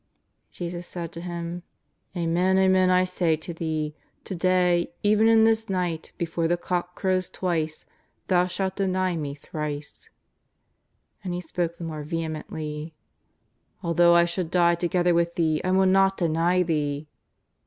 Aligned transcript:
Jesus 0.49 0.87
said 0.87 1.11
to 1.11 1.21
him: 1.21 1.61
^^Amen, 2.15 2.57
amen, 2.57 2.89
I 2.89 3.03
say 3.03 3.35
to 3.35 3.53
thee, 3.53 3.93
to 4.23 4.33
day, 4.33 4.93
even 5.03 5.27
in 5.27 5.43
this 5.43 5.69
night, 5.69 6.11
before 6.17 6.47
the 6.47 6.57
cock 6.57 6.95
crow 6.95 7.21
twice, 7.31 7.85
thou 8.27 8.47
shalt 8.47 8.75
deny 8.77 9.15
Me 9.15 9.35
thrice." 9.35 10.09
But 11.23 11.33
he 11.33 11.39
spoke 11.39 11.77
the 11.77 11.83
more 11.83 12.01
vehemently: 12.01 12.95
^'Although 13.83 14.15
I 14.15 14.25
should 14.25 14.49
die 14.49 14.73
together 14.73 15.13
with 15.13 15.35
Thee, 15.35 15.61
I 15.63 15.67
w^ll 15.67 15.87
not 15.87 16.17
deny 16.17 16.63
Thee.'' 16.63 17.07